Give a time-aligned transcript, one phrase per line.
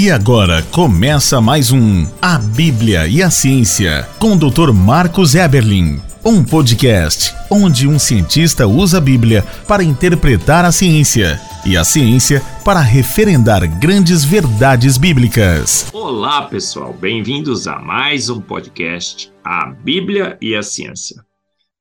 [0.00, 4.72] E agora começa mais um A Bíblia e a Ciência com o Dr.
[4.72, 6.00] Marcos Eberlin.
[6.24, 12.40] Um podcast onde um cientista usa a Bíblia para interpretar a ciência e a ciência
[12.64, 15.90] para referendar grandes verdades bíblicas.
[15.92, 21.22] Olá, pessoal, bem-vindos a mais um podcast A Bíblia e a Ciência.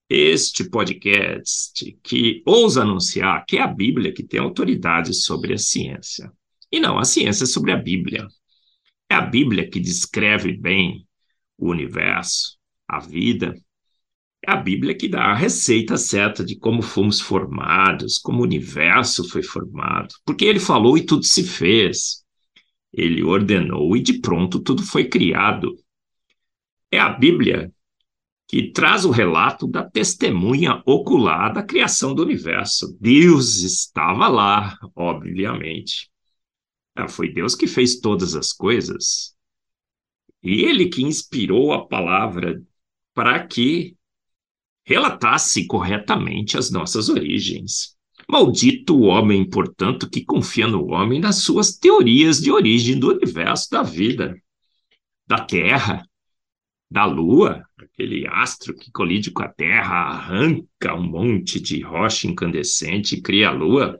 [0.09, 6.29] Este podcast que ousa anunciar que é a Bíblia que tem autoridade sobre a ciência.
[6.71, 8.27] E não a ciência sobre a Bíblia.
[9.09, 11.07] É a Bíblia que descreve bem
[11.57, 13.55] o universo, a vida.
[14.45, 19.27] É a Bíblia que dá a receita certa de como fomos formados, como o universo
[19.27, 20.13] foi formado.
[20.25, 22.23] Porque ele falou e tudo se fez.
[22.93, 25.75] Ele ordenou e de pronto tudo foi criado.
[26.91, 27.71] É a Bíblia
[28.47, 32.97] que traz o relato da testemunha ocular da criação do universo.
[32.99, 36.09] Deus estava lá, obviamente.
[37.03, 39.35] Ah, foi Deus que fez todas as coisas.
[40.43, 42.61] E ele que inspirou a palavra
[43.13, 43.95] para que
[44.85, 47.95] relatasse corretamente as nossas origens.
[48.27, 53.69] Maldito o homem, portanto, que confia no homem nas suas teorias de origem do universo,
[53.71, 54.35] da vida,
[55.27, 56.05] da Terra,
[56.89, 63.15] da Lua, aquele astro que colide com a Terra, arranca um monte de rocha incandescente
[63.15, 63.97] e cria a Lua.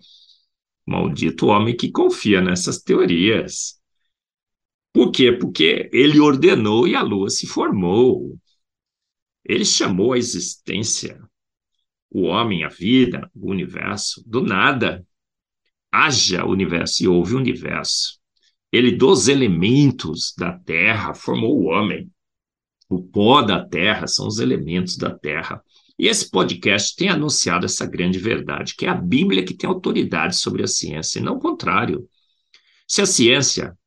[0.90, 3.80] Maldito homem que confia nessas teorias.
[4.92, 5.32] Por quê?
[5.32, 8.36] Porque ele ordenou e a lua se formou.
[9.46, 11.22] Ele chamou a existência,
[12.10, 15.06] o homem, a vida, o universo, do nada.
[15.92, 18.20] Haja universo e houve universo.
[18.72, 22.10] Ele, dos elementos da terra, formou o homem.
[22.90, 25.64] O pó da terra são os elementos da terra.
[26.00, 30.38] E esse podcast tem anunciado essa grande verdade, que é a Bíblia que tem autoridade
[30.38, 32.08] sobre a ciência, e não o contrário.
[32.88, 33.78] Se a ciência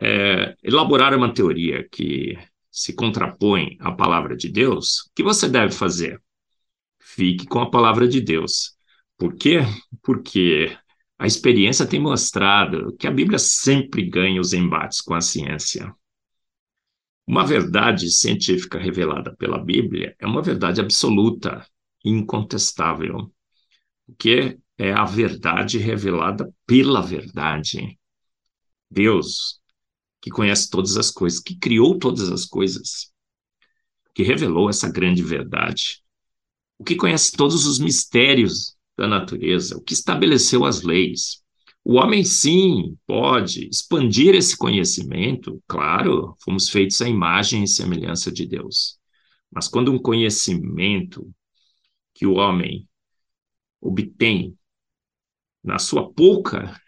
[0.00, 2.38] é, elaborar uma teoria que
[2.70, 6.22] se contrapõe à palavra de Deus, o que você deve fazer?
[7.00, 8.76] Fique com a palavra de Deus.
[9.18, 9.62] Por quê?
[10.04, 10.78] Porque
[11.18, 15.92] a experiência tem mostrado que a Bíblia sempre ganha os embates com a ciência.
[17.30, 21.64] Uma verdade científica revelada pela Bíblia é uma verdade absoluta,
[22.04, 23.32] incontestável,
[24.18, 27.96] que é a verdade revelada pela verdade.
[28.90, 29.60] Deus,
[30.20, 33.12] que conhece todas as coisas, que criou todas as coisas,
[34.12, 36.02] que revelou essa grande verdade,
[36.78, 41.44] o que conhece todos os mistérios da natureza, o que estabeleceu as leis,
[41.84, 48.46] o homem, sim, pode expandir esse conhecimento, claro, fomos feitos à imagem e semelhança de
[48.46, 48.98] Deus.
[49.50, 51.28] Mas quando um conhecimento
[52.14, 52.88] que o homem
[53.80, 54.56] obtém
[55.64, 56.80] na sua pouca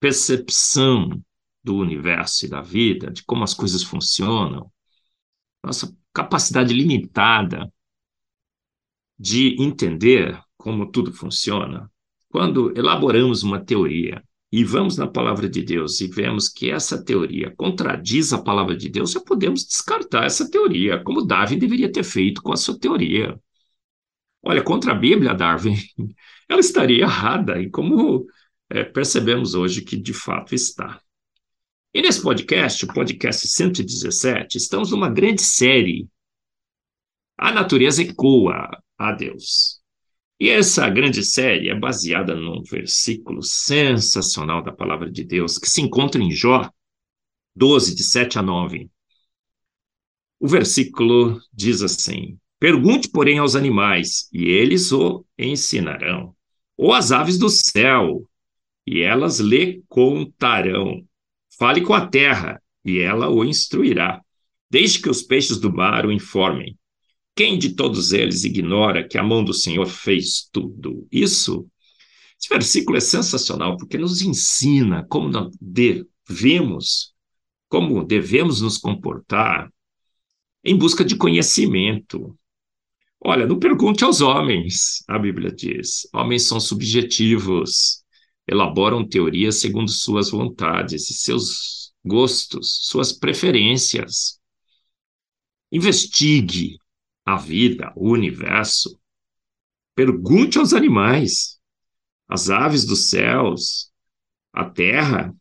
[0.00, 1.22] percepção
[1.62, 4.72] do universo e da vida, de como as coisas funcionam,
[5.62, 7.70] nossa capacidade limitada
[9.18, 11.90] de entender como tudo funciona,
[12.30, 17.54] quando elaboramos uma teoria e vamos na palavra de Deus e vemos que essa teoria
[17.56, 22.42] contradiz a palavra de Deus, já podemos descartar essa teoria, como Darwin deveria ter feito
[22.42, 23.38] com a sua teoria.
[24.42, 25.74] Olha, contra a Bíblia, Darwin,
[26.48, 28.26] ela estaria errada, e como
[28.70, 31.00] é, percebemos hoje que de fato está.
[31.92, 36.08] E nesse podcast, o podcast 117, estamos numa grande série.
[37.38, 39.80] A natureza ecoa a Deus.
[40.38, 45.80] E essa grande série é baseada num versículo sensacional da palavra de Deus, que se
[45.80, 46.70] encontra em Jó
[47.54, 48.90] 12, de 7 a 9.
[50.38, 56.36] O versículo diz assim: Pergunte, porém, aos animais, e eles o ensinarão,
[56.76, 58.28] ou às aves do céu,
[58.86, 61.02] e elas lhe contarão.
[61.58, 64.20] Fale com a terra, e ela o instruirá,
[64.70, 66.76] desde que os peixes do mar o informem
[67.36, 71.68] quem de todos eles ignora que a mão do Senhor fez tudo isso?
[72.40, 77.14] Esse versículo é sensacional porque nos ensina como devemos,
[77.68, 79.70] como devemos nos comportar
[80.64, 82.36] em busca de conhecimento.
[83.20, 86.08] Olha, não pergunte aos homens, a Bíblia diz.
[86.14, 88.02] Homens são subjetivos,
[88.46, 94.40] elaboram teorias segundo suas vontades e seus gostos, suas preferências.
[95.70, 96.78] Investigue,
[97.26, 98.98] a vida, o universo.
[99.96, 101.58] Pergunte aos animais,
[102.28, 103.90] às aves dos céus,
[104.52, 105.34] à terra,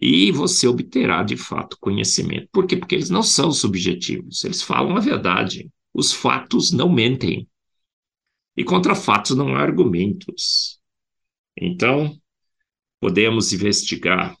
[0.00, 2.48] e você obterá de fato conhecimento.
[2.50, 2.76] Por quê?
[2.76, 5.70] Porque eles não são subjetivos, eles falam a verdade.
[5.92, 7.48] Os fatos não mentem.
[8.56, 10.78] E contra fatos não há argumentos.
[11.56, 12.18] Então,
[13.00, 14.36] podemos investigar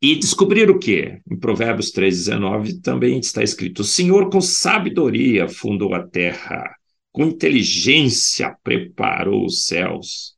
[0.00, 1.20] E descobrir o quê?
[1.28, 6.72] Em Provérbios 3,19 também está escrito: O Senhor com sabedoria fundou a terra,
[7.10, 10.36] com inteligência preparou os céus.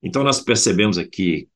[0.00, 1.48] Então nós percebemos aqui,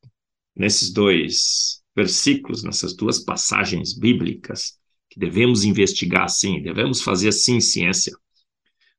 [0.53, 4.77] nesses dois versículos, nessas duas passagens bíblicas,
[5.09, 8.13] que devemos investigar sim, devemos fazer sim ciência,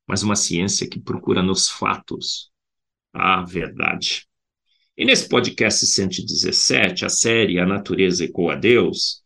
[0.07, 2.51] mas uma ciência que procura nos fatos
[3.13, 4.27] a verdade.
[4.95, 9.23] E nesse podcast 117, a série A Natureza Ecoa Deus,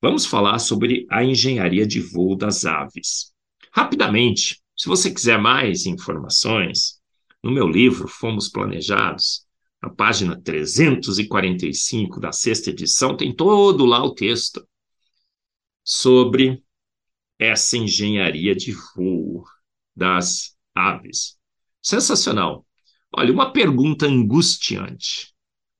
[0.00, 3.32] vamos falar sobre a engenharia de voo das aves.
[3.72, 7.00] Rapidamente, se você quiser mais informações,
[7.42, 9.44] no meu livro Fomos Planejados,
[9.82, 14.64] na página 345 da sexta edição, tem todo lá o texto
[15.82, 16.62] sobre
[17.40, 19.42] essa engenharia de voo
[19.96, 21.36] das aves.
[21.82, 22.67] Sensacional.
[23.14, 25.32] Olha, uma pergunta angustiante.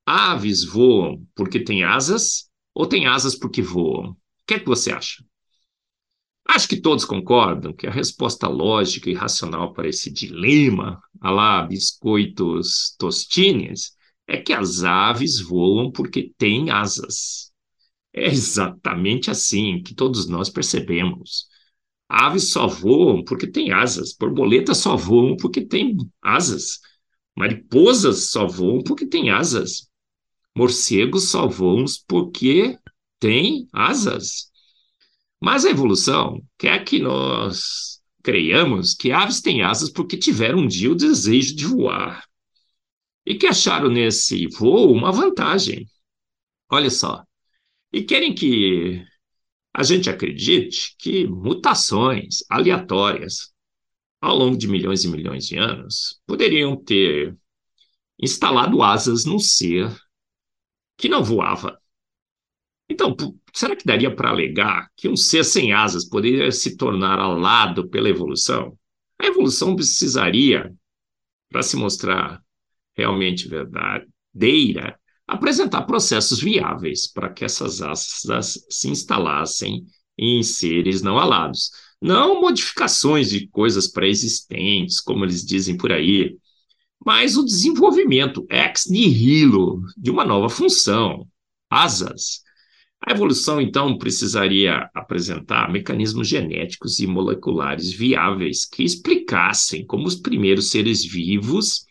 [0.06, 4.10] Aves voam porque têm asas ou têm asas porque voam?
[4.12, 4.16] O
[4.46, 5.24] que é que você acha?
[6.46, 11.62] Acho que todos concordam que a resposta lógica e racional para esse dilema, a lá
[11.62, 13.92] biscoitos tostines,
[14.26, 17.52] é que as aves voam porque têm asas.
[18.14, 21.46] É exatamente assim que todos nós percebemos.
[22.08, 26.80] Aves só voam porque têm asas, borboletas só voam porque têm asas.
[27.38, 29.88] Mariposas só voam porque têm asas.
[30.56, 32.76] Morcegos só voam porque
[33.20, 34.50] têm asas.
[35.40, 40.90] Mas a evolução quer que nós creiamos que aves têm asas porque tiveram um dia
[40.90, 42.26] o desejo de voar.
[43.24, 45.86] E que acharam nesse voo uma vantagem.
[46.68, 47.22] Olha só.
[47.92, 49.00] E querem que
[49.72, 53.52] a gente acredite que mutações aleatórias
[54.20, 57.36] ao longo de milhões e milhões de anos, poderiam ter
[58.18, 59.94] instalado asas num ser
[60.96, 61.80] que não voava.
[62.88, 63.14] Então,
[63.54, 68.08] será que daria para alegar que um ser sem asas poderia se tornar alado pela
[68.08, 68.76] evolução?
[69.18, 70.72] A evolução precisaria,
[71.50, 72.42] para se mostrar
[72.96, 79.84] realmente verdadeira, apresentar processos viáveis para que essas asas se instalassem
[80.18, 81.70] em seres não alados
[82.00, 86.36] não modificações de coisas pré-existentes, como eles dizem por aí,
[87.04, 91.26] mas o desenvolvimento ex nihilo de uma nova função,
[91.70, 92.42] asas.
[93.00, 100.70] A evolução, então, precisaria apresentar mecanismos genéticos e moleculares viáveis que explicassem como os primeiros
[100.70, 101.86] seres vivos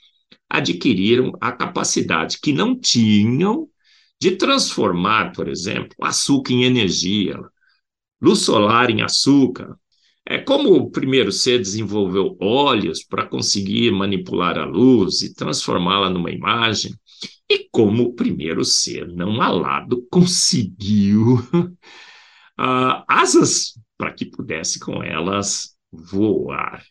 [0.49, 3.69] adquiriram a capacidade que não tinham
[4.19, 7.39] de transformar, por exemplo, açúcar em energia,
[8.21, 9.75] luz solar em açúcar,
[10.25, 16.31] é como o primeiro ser desenvolveu olhos para conseguir manipular a luz e transformá-la numa
[16.31, 16.93] imagem,
[17.49, 21.77] e como o primeiro ser não alado conseguiu uh,
[23.07, 26.85] asas para que pudesse com elas voar.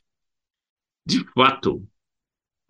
[1.05, 1.87] De fato,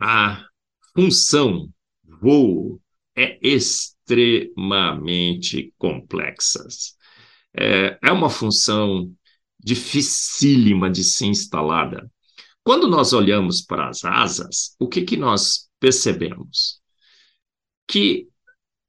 [0.01, 0.45] a
[0.93, 1.73] função
[2.05, 2.81] voo
[3.15, 6.67] é extremamente complexa.
[7.59, 9.11] É, é uma função
[9.59, 12.11] dificílima de ser instalada.
[12.63, 16.81] Quando nós olhamos para as asas, o que, que nós percebemos?
[17.89, 18.29] Que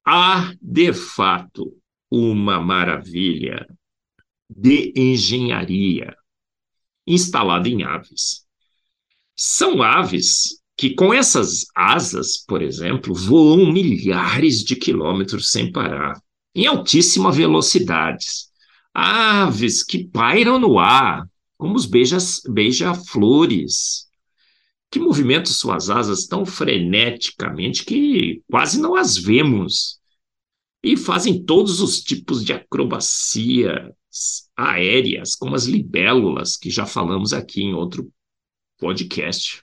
[0.06, 1.76] há, de fato,
[2.10, 3.68] uma maravilha
[4.50, 6.16] de engenharia
[7.06, 8.46] instalada em aves.
[9.36, 16.20] São aves que, com essas asas, por exemplo, voam milhares de quilômetros sem parar,
[16.56, 18.47] em altíssima velocidades
[19.00, 24.08] aves que pairam no ar, como os beija-flores,
[24.90, 30.00] que movimentam suas asas tão freneticamente que quase não as vemos,
[30.82, 33.94] e fazem todos os tipos de acrobacias
[34.56, 38.12] aéreas, como as libélulas, que já falamos aqui em outro
[38.80, 39.62] podcast.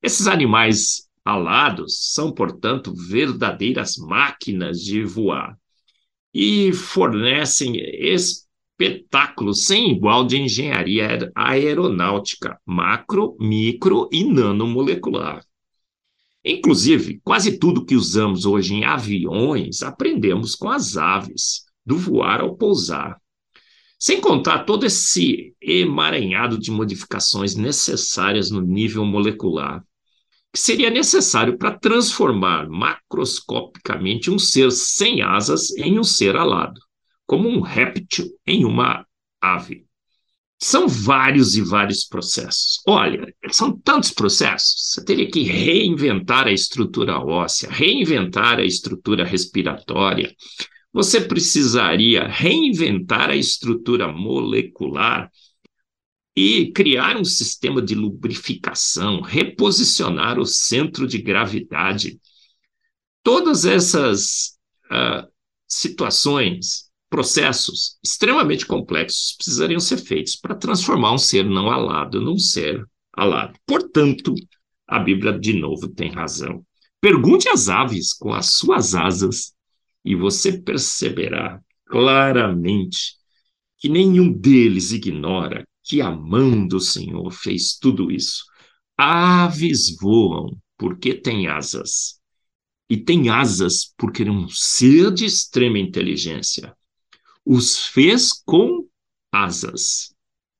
[0.00, 5.58] Esses animais alados são, portanto, verdadeiras máquinas de voar.
[6.32, 7.74] E fornecem
[8.78, 15.42] espetáculo sem igual de engenharia aeronáutica, macro, micro e nanomolecular.
[16.44, 22.54] Inclusive, quase tudo que usamos hoje em aviões aprendemos com as aves, do voar ao
[22.54, 23.16] pousar.
[23.98, 29.82] Sem contar todo esse emaranhado de modificações necessárias no nível molecular,
[30.52, 36.85] que seria necessário para transformar macroscopicamente um ser sem asas em um ser alado
[37.26, 39.06] como um réptil em uma
[39.40, 39.86] ave.
[40.58, 42.80] São vários e vários processos.
[42.86, 44.90] Olha, são tantos processos.
[44.90, 50.34] Você teria que reinventar a estrutura óssea, reinventar a estrutura respiratória.
[50.92, 55.30] você precisaria reinventar a estrutura molecular
[56.34, 62.18] e criar um sistema de lubrificação, reposicionar o centro de gravidade.
[63.22, 64.58] Todas essas
[64.90, 65.26] uh,
[65.66, 72.84] situações, processos extremamente complexos precisariam ser feitos para transformar um ser não alado num ser
[73.10, 73.58] alado.
[73.64, 74.34] Portanto,
[74.86, 76.62] a Bíblia de novo tem razão.
[77.00, 79.54] Pergunte às aves com as suas asas
[80.04, 83.14] e você perceberá claramente
[83.78, 88.44] que nenhum deles ignora que a mão do Senhor fez tudo isso.
[88.94, 92.20] Aves voam porque têm asas,
[92.90, 96.76] e têm asas porque um ser de extrema inteligência
[97.46, 98.84] os fez com
[99.32, 100.12] asas,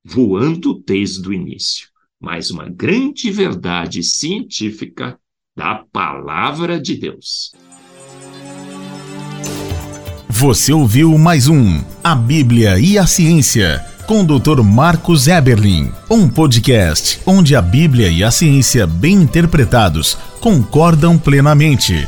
[0.05, 1.89] voando desde o início.
[2.19, 5.19] Mais uma grande verdade científica
[5.55, 7.51] da palavra de Deus.
[10.29, 14.61] Você ouviu mais um A Bíblia e a Ciência, com o Dr.
[14.63, 15.91] Marcos Eberlin.
[16.09, 22.07] Um podcast onde a Bíblia e a ciência, bem interpretados, concordam plenamente.